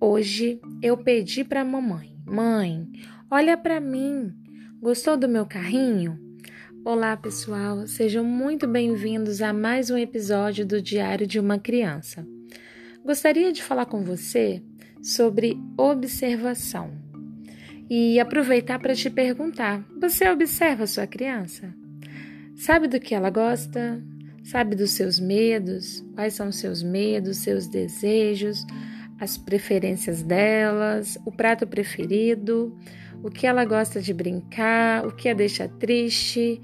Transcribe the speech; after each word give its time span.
Hoje 0.00 0.60
eu 0.80 0.96
pedi 0.96 1.42
para 1.42 1.64
mamãe: 1.64 2.16
Mãe, 2.24 2.86
olha 3.28 3.56
para 3.56 3.80
mim. 3.80 4.32
Gostou 4.80 5.16
do 5.16 5.28
meu 5.28 5.44
carrinho? 5.44 6.16
Olá, 6.84 7.16
pessoal. 7.16 7.84
Sejam 7.84 8.22
muito 8.22 8.68
bem-vindos 8.68 9.42
a 9.42 9.52
mais 9.52 9.90
um 9.90 9.98
episódio 9.98 10.64
do 10.64 10.80
Diário 10.80 11.26
de 11.26 11.40
uma 11.40 11.58
Criança. 11.58 12.24
Gostaria 13.04 13.52
de 13.52 13.60
falar 13.60 13.86
com 13.86 14.04
você 14.04 14.62
sobre 15.02 15.58
observação 15.76 16.92
e 17.90 18.20
aproveitar 18.20 18.78
para 18.78 18.94
te 18.94 19.10
perguntar: 19.10 19.84
você 20.00 20.30
observa 20.30 20.86
sua 20.86 21.08
criança? 21.08 21.74
Sabe 22.54 22.86
do 22.86 23.00
que 23.00 23.16
ela 23.16 23.30
gosta? 23.30 24.00
Sabe 24.44 24.76
dos 24.76 24.92
seus 24.92 25.18
medos? 25.18 26.04
Quais 26.14 26.34
são 26.34 26.50
os 26.50 26.56
seus 26.56 26.84
medos, 26.84 27.38
seus 27.38 27.66
desejos? 27.66 28.64
As 29.20 29.36
preferências 29.36 30.22
delas, 30.22 31.18
o 31.24 31.32
prato 31.32 31.66
preferido, 31.66 32.76
o 33.22 33.30
que 33.30 33.46
ela 33.46 33.64
gosta 33.64 34.00
de 34.00 34.14
brincar, 34.14 35.06
o 35.06 35.12
que 35.12 35.28
a 35.28 35.34
deixa 35.34 35.68
triste, 35.68 36.60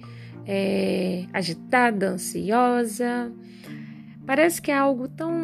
é, 0.46 1.24
agitada, 1.32 2.10
ansiosa. 2.10 3.32
Parece 4.26 4.62
que 4.62 4.70
é 4.70 4.76
algo 4.76 5.09
tão, 5.09 5.34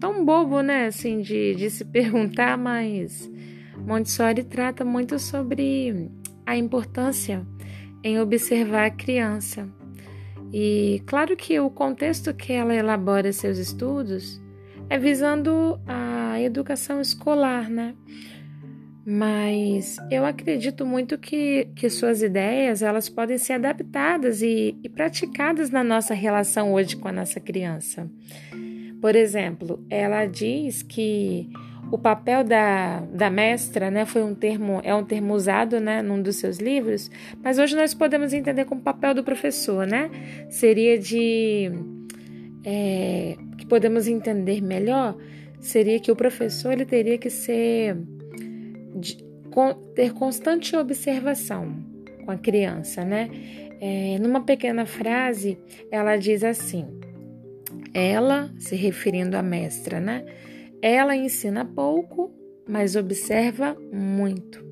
tão 0.00 0.24
bobo, 0.24 0.60
né? 0.60 0.86
Assim, 0.86 1.20
de, 1.20 1.54
de 1.54 1.70
se 1.70 1.84
perguntar, 1.84 2.56
mas 2.56 3.30
Montessori 3.76 4.44
trata 4.44 4.84
muito 4.84 5.18
sobre 5.18 6.10
a 6.46 6.56
importância 6.56 7.44
em 8.02 8.20
observar 8.20 8.86
a 8.86 8.90
criança. 8.90 9.68
E 10.52 11.02
claro 11.06 11.36
que 11.36 11.58
o 11.58 11.68
contexto 11.68 12.32
que 12.32 12.52
ela 12.52 12.74
elabora 12.74 13.32
seus 13.32 13.58
estudos 13.58 14.40
é 14.88 14.98
visando 14.98 15.80
a 15.86 16.40
educação 16.40 17.00
escolar, 17.00 17.68
né? 17.70 17.94
Mas 19.08 19.98
eu 20.10 20.24
acredito 20.24 20.84
muito 20.84 21.16
que, 21.16 21.68
que 21.76 21.88
suas 21.88 22.22
ideias 22.22 22.82
elas 22.82 23.08
podem 23.08 23.38
ser 23.38 23.52
adaptadas 23.52 24.42
e, 24.42 24.76
e 24.82 24.88
praticadas 24.88 25.70
na 25.70 25.84
nossa 25.84 26.12
relação 26.12 26.72
hoje 26.72 26.96
com 26.96 27.06
a 27.06 27.12
nossa 27.12 27.38
criança. 27.38 28.10
Por 29.00 29.14
exemplo, 29.14 29.84
ela 29.88 30.26
diz 30.26 30.82
que 30.82 31.48
o 31.92 31.96
papel 31.96 32.42
da, 32.42 33.00
da 33.12 33.30
mestra, 33.30 33.92
né, 33.92 34.04
foi 34.04 34.24
um 34.24 34.34
termo, 34.34 34.80
é 34.82 34.92
um 34.92 35.04
termo 35.04 35.34
usado, 35.34 35.78
né, 35.78 36.02
num 36.02 36.20
dos 36.20 36.36
seus 36.36 36.58
livros, 36.58 37.08
mas 37.42 37.58
hoje 37.58 37.76
nós 37.76 37.94
podemos 37.94 38.32
entender 38.32 38.64
como 38.64 38.80
papel 38.80 39.14
do 39.14 39.22
professor, 39.22 39.86
né? 39.86 40.10
Seria 40.50 40.98
de 40.98 41.70
é, 42.66 43.36
que 43.56 43.64
podemos 43.64 44.08
entender 44.08 44.60
melhor 44.60 45.16
seria 45.60 46.00
que 46.00 46.10
o 46.10 46.16
professor 46.16 46.72
ele 46.72 46.84
teria 46.84 47.16
que 47.16 47.30
ser 47.30 47.96
de, 48.96 49.24
ter 49.94 50.12
constante 50.12 50.76
observação 50.76 51.76
com 52.24 52.32
a 52.32 52.36
criança, 52.36 53.04
né? 53.04 53.30
É, 53.80 54.18
numa 54.18 54.40
pequena 54.40 54.84
frase, 54.84 55.58
ela 55.90 56.16
diz 56.16 56.42
assim: 56.42 56.86
ela, 57.94 58.52
se 58.58 58.74
referindo 58.74 59.36
à 59.36 59.42
mestra, 59.42 60.00
né? 60.00 60.24
Ela 60.82 61.14
ensina 61.14 61.64
pouco, 61.64 62.32
mas 62.68 62.96
observa 62.96 63.76
muito. 63.92 64.64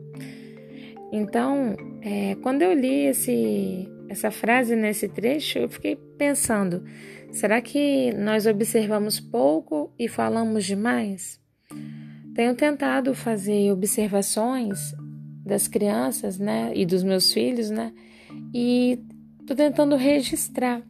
Então, 1.13 1.77
é, 2.03 2.35
quando 2.43 2.63
eu 2.63 2.73
li 2.75 3.07
esse, 3.07 3.89
essa 4.15 4.31
frase 4.31 4.77
nesse 4.77 5.09
trecho, 5.09 5.59
eu 5.59 5.69
fiquei 5.69 5.97
pensando: 5.97 6.85
será 7.33 7.61
que 7.61 8.13
nós 8.13 8.47
observamos 8.47 9.19
pouco 9.21 9.93
e 9.99 10.09
falamos 10.09 10.65
demais? 10.65 11.41
Tenho 12.35 12.55
tentado 12.55 13.15
fazer 13.15 13.71
observações 13.73 14.95
das 15.45 15.69
crianças, 15.69 16.39
né, 16.39 16.73
e 16.75 16.87
dos 16.87 17.03
meus 17.03 17.33
filhos, 17.33 17.71
né, 17.71 17.93
e 18.53 18.99
tô 19.47 19.55
tentando 19.55 19.97
registrar. 19.97 20.81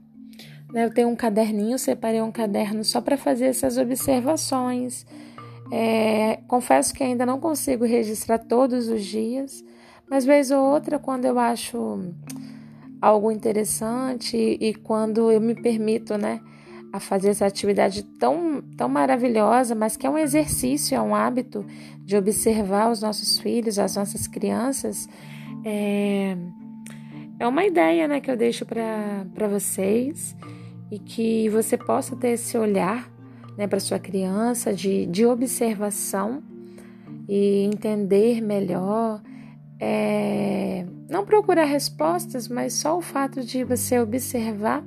Né, 0.72 0.84
eu 0.84 0.90
tenho 0.92 1.08
um 1.08 1.16
caderninho, 1.16 1.78
separei 1.78 2.20
um 2.20 2.32
caderno 2.32 2.84
só 2.84 3.00
para 3.00 3.16
fazer 3.16 3.46
essas 3.46 3.78
observações. 3.78 5.06
É, 5.72 6.40
confesso 6.46 6.92
que 6.92 7.02
ainda 7.02 7.24
não 7.24 7.40
consigo 7.40 7.84
registrar 7.84 8.38
todos 8.38 8.88
os 8.88 9.02
dias, 9.04 9.64
mas 10.08 10.24
vez 10.24 10.50
ou 10.50 10.62
outra, 10.62 10.98
quando 10.98 11.24
eu 11.24 11.38
acho 11.38 12.14
algo 13.04 13.30
interessante 13.30 14.36
e 14.36 14.74
quando 14.74 15.30
eu 15.30 15.38
me 15.38 15.54
permito, 15.54 16.16
né, 16.16 16.40
a 16.90 16.98
fazer 16.98 17.30
essa 17.30 17.44
atividade 17.44 18.02
tão, 18.02 18.62
tão 18.78 18.88
maravilhosa, 18.88 19.74
mas 19.74 19.94
que 19.94 20.06
é 20.06 20.10
um 20.10 20.16
exercício, 20.16 20.94
é 20.94 21.00
um 21.00 21.14
hábito 21.14 21.66
de 21.98 22.16
observar 22.16 22.90
os 22.90 23.02
nossos 23.02 23.38
filhos, 23.38 23.78
as 23.78 23.96
nossas 23.96 24.26
crianças, 24.26 25.06
é, 25.64 26.34
é 27.38 27.46
uma 27.46 27.66
ideia, 27.66 28.08
né, 28.08 28.20
que 28.20 28.30
eu 28.30 28.36
deixo 28.36 28.64
para 28.64 29.48
vocês 29.48 30.34
e 30.90 30.98
que 30.98 31.48
você 31.50 31.76
possa 31.76 32.16
ter 32.16 32.30
esse 32.30 32.56
olhar, 32.56 33.10
né, 33.58 33.66
para 33.66 33.80
sua 33.80 33.98
criança 33.98 34.72
de, 34.72 35.04
de 35.06 35.26
observação 35.26 36.42
e 37.28 37.64
entender 37.64 38.40
melhor 38.40 39.20
é, 39.86 40.86
não 41.10 41.26
procurar 41.26 41.64
respostas, 41.64 42.48
mas 42.48 42.72
só 42.72 42.96
o 42.96 43.02
fato 43.02 43.44
de 43.44 43.62
você 43.62 44.00
observar 44.00 44.82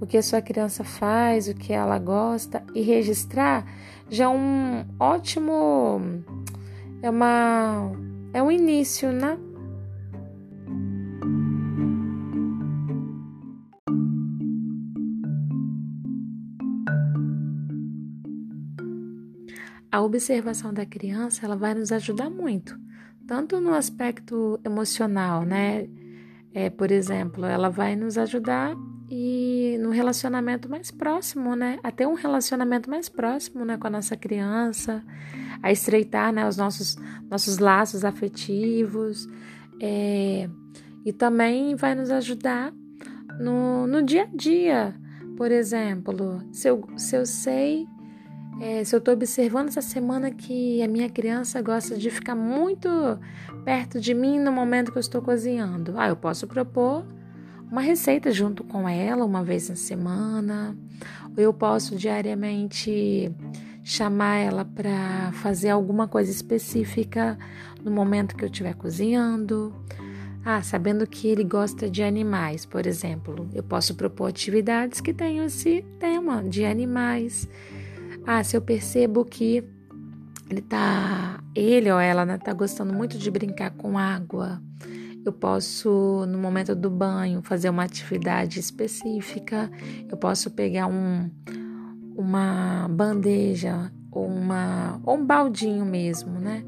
o 0.00 0.06
que 0.06 0.16
a 0.16 0.22
sua 0.22 0.40
criança 0.40 0.84
faz, 0.84 1.48
o 1.48 1.54
que 1.54 1.72
ela 1.72 1.98
gosta 1.98 2.62
e 2.72 2.82
registrar 2.82 3.66
já 4.08 4.24
é 4.24 4.28
um 4.28 4.84
ótimo 5.00 6.22
é 7.02 7.10
uma 7.10 7.90
é 8.32 8.40
um 8.40 8.50
início, 8.50 9.10
né? 9.10 9.36
A 19.90 20.00
observação 20.00 20.72
da 20.72 20.86
criança 20.86 21.44
ela 21.44 21.56
vai 21.56 21.74
nos 21.74 21.90
ajudar 21.90 22.30
muito 22.30 22.78
tanto 23.26 23.60
no 23.60 23.74
aspecto 23.74 24.60
emocional, 24.64 25.44
né? 25.44 25.88
É, 26.54 26.68
por 26.68 26.90
exemplo, 26.90 27.44
ela 27.44 27.70
vai 27.70 27.96
nos 27.96 28.18
ajudar 28.18 28.76
e 29.10 29.76
no 29.80 29.90
relacionamento 29.90 30.68
mais 30.68 30.90
próximo, 30.90 31.54
né? 31.54 31.78
A 31.82 31.90
ter 31.90 32.06
um 32.06 32.14
relacionamento 32.14 32.90
mais 32.90 33.08
próximo, 33.08 33.64
né, 33.64 33.76
com 33.76 33.86
a 33.86 33.90
nossa 33.90 34.16
criança, 34.16 35.02
a 35.62 35.70
estreitar, 35.70 36.32
né, 36.32 36.46
os 36.46 36.56
nossos 36.56 36.96
nossos 37.30 37.58
laços 37.58 38.04
afetivos, 38.04 39.28
é, 39.80 40.48
e 41.04 41.12
também 41.12 41.74
vai 41.74 41.94
nos 41.94 42.10
ajudar 42.10 42.72
no, 43.40 43.86
no 43.86 44.02
dia 44.02 44.24
a 44.24 44.36
dia. 44.36 44.94
Por 45.36 45.50
exemplo, 45.50 46.42
se 46.52 46.68
eu, 46.68 46.86
se 46.96 47.16
eu 47.16 47.26
sei 47.26 47.86
é, 48.62 48.84
se 48.84 48.94
eu 48.94 48.98
estou 48.98 49.12
observando 49.12 49.68
essa 49.68 49.82
semana 49.82 50.30
que 50.30 50.80
a 50.82 50.86
minha 50.86 51.10
criança 51.10 51.60
gosta 51.60 51.96
de 51.96 52.08
ficar 52.10 52.36
muito 52.36 52.88
perto 53.64 54.00
de 54.00 54.14
mim 54.14 54.38
no 54.38 54.52
momento 54.52 54.92
que 54.92 54.98
eu 54.98 55.00
estou 55.00 55.20
cozinhando, 55.20 55.94
ah, 55.96 56.08
eu 56.08 56.14
posso 56.14 56.46
propor 56.46 57.04
uma 57.68 57.80
receita 57.80 58.30
junto 58.30 58.62
com 58.62 58.88
ela 58.88 59.24
uma 59.24 59.42
vez 59.42 59.68
na 59.68 59.74
semana, 59.74 60.76
ou 61.36 61.42
eu 61.42 61.52
posso 61.52 61.96
diariamente 61.96 63.32
chamar 63.82 64.36
ela 64.36 64.64
para 64.64 65.32
fazer 65.32 65.70
alguma 65.70 66.06
coisa 66.06 66.30
específica 66.30 67.36
no 67.82 67.90
momento 67.90 68.36
que 68.36 68.44
eu 68.44 68.48
estiver 68.48 68.74
cozinhando. 68.74 69.74
Ah, 70.44 70.62
sabendo 70.62 71.04
que 71.04 71.26
ele 71.26 71.42
gosta 71.42 71.90
de 71.90 72.02
animais, 72.02 72.64
por 72.64 72.86
exemplo, 72.86 73.48
eu 73.52 73.62
posso 73.62 73.96
propor 73.96 74.28
atividades 74.28 75.00
que 75.00 75.12
tenham 75.12 75.46
esse 75.46 75.84
tema 75.98 76.44
de 76.44 76.64
animais. 76.64 77.48
Ah, 78.26 78.42
se 78.44 78.56
eu 78.56 78.62
percebo 78.62 79.24
que 79.24 79.64
ele 80.48 80.62
tá, 80.62 81.42
ele 81.54 81.90
ou 81.90 81.98
ela, 81.98 82.24
né, 82.24 82.38
tá 82.38 82.52
gostando 82.52 82.92
muito 82.92 83.18
de 83.18 83.30
brincar 83.30 83.70
com 83.70 83.98
água, 83.98 84.60
eu 85.24 85.32
posso, 85.32 86.26
no 86.26 86.38
momento 86.38 86.74
do 86.74 86.90
banho, 86.90 87.42
fazer 87.42 87.70
uma 87.70 87.84
atividade 87.84 88.58
específica. 88.58 89.70
Eu 90.08 90.16
posso 90.16 90.50
pegar 90.50 90.88
um, 90.88 91.30
uma 92.16 92.88
bandeja 92.88 93.92
ou, 94.10 94.26
uma, 94.26 95.00
ou 95.04 95.16
um 95.16 95.24
baldinho 95.24 95.86
mesmo, 95.86 96.40
né? 96.40 96.64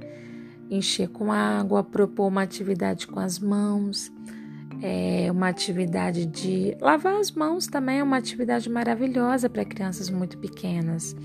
Encher 0.70 1.08
com 1.08 1.32
água, 1.32 1.82
propor 1.82 2.28
uma 2.28 2.42
atividade 2.42 3.06
com 3.06 3.18
as 3.18 3.38
mãos. 3.38 4.12
É 4.86 5.32
uma 5.32 5.48
atividade 5.48 6.26
de 6.26 6.76
lavar 6.78 7.14
as 7.14 7.30
mãos 7.30 7.66
também 7.66 8.00
é 8.00 8.02
uma 8.02 8.18
atividade 8.18 8.68
maravilhosa 8.68 9.48
para 9.48 9.64
crianças 9.64 10.10
muito 10.10 10.36
pequenas. 10.36 11.16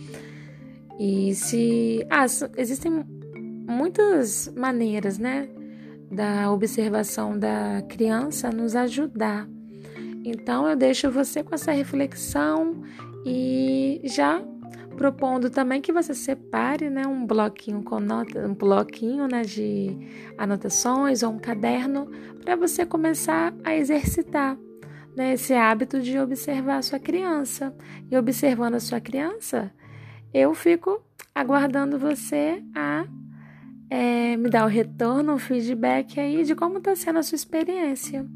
E 0.98 1.36
se 1.36 2.08
ah, 2.10 2.26
existem 2.56 3.06
muitas 3.68 4.50
maneiras, 4.56 5.18
né, 5.18 5.50
da 6.10 6.50
observação 6.54 7.38
da 7.38 7.84
criança 7.90 8.50
nos 8.50 8.78
ajudar. 8.78 9.46
Então 10.24 10.66
eu 10.66 10.78
deixo 10.78 11.12
você 11.12 11.44
com 11.44 11.54
essa 11.54 11.74
reflexão 11.74 12.82
e 13.26 14.00
já 14.06 14.42
propondo 15.00 15.50
também 15.50 15.80
que 15.80 15.94
você 15.94 16.13
separe, 16.13 16.90
né, 16.90 17.07
um 17.07 17.25
bloquinho 17.25 17.81
com 17.81 18.01
nota, 18.01 18.46
um 18.46 18.54
bloquinho, 18.54 19.30
né, 19.30 19.44
de 19.44 19.98
anotações 20.38 21.24
ou 21.24 21.31
um 21.31 21.40
caderno 21.40 22.12
para 22.44 22.57
você 22.57 22.86
começar 22.86 23.54
a 23.63 23.74
exercitar 23.74 24.57
né, 25.16 25.36
esse 25.36 25.54
hábito 25.54 26.01
de 26.01 26.19
observar 26.19 26.80
a 26.80 26.81
sua 26.81 27.00
criança. 27.00 27.74
E 28.12 28.18
observando 28.18 28.75
a 28.75 28.81
sua 28.81 29.00
criança, 29.00 29.72
eu 30.34 30.54
fico 30.54 31.01
aguardando 31.34 31.98
você 31.98 32.62
a 32.75 33.06
é, 33.90 34.36
me 34.36 34.50
dar 34.50 34.66
o 34.66 34.68
retorno, 34.68 35.36
o 35.36 35.40
feedback 35.40 36.19
aí 36.19 36.44
de 36.44 36.54
como 36.56 36.80
está 36.80 36.94
sendo 36.94 37.19
a 37.19 37.24
sua 37.24 37.38
experiência. 37.38 38.28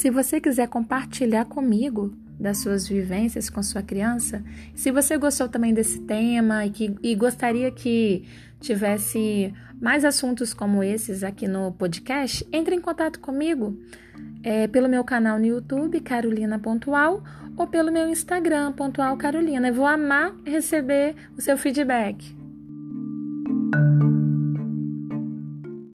Se 0.00 0.08
você 0.08 0.40
quiser 0.40 0.66
compartilhar 0.66 1.44
comigo 1.44 2.16
das 2.40 2.56
suas 2.56 2.88
vivências 2.88 3.50
com 3.50 3.62
sua 3.62 3.82
criança, 3.82 4.42
se 4.74 4.90
você 4.90 5.18
gostou 5.18 5.46
também 5.46 5.74
desse 5.74 6.00
tema 6.00 6.64
e, 6.64 6.70
que, 6.70 6.96
e 7.02 7.14
gostaria 7.14 7.70
que 7.70 8.24
tivesse 8.58 9.52
mais 9.78 10.02
assuntos 10.02 10.54
como 10.54 10.82
esses 10.82 11.22
aqui 11.22 11.46
no 11.46 11.72
podcast, 11.72 12.48
entre 12.50 12.74
em 12.74 12.80
contato 12.80 13.20
comigo 13.20 13.78
é, 14.42 14.66
pelo 14.66 14.88
meu 14.88 15.04
canal 15.04 15.38
no 15.38 15.44
YouTube, 15.44 16.00
Carolina 16.00 16.58
Pontual, 16.58 17.22
ou 17.54 17.66
pelo 17.66 17.92
meu 17.92 18.08
Instagram, 18.08 18.72
Pontual 18.72 19.18
Carolina. 19.18 19.68
Eu 19.68 19.74
vou 19.74 19.86
amar 19.86 20.34
receber 20.46 21.14
o 21.36 21.42
seu 21.42 21.58
feedback. 21.58 22.34